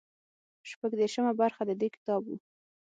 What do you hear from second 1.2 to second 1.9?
برخه د دې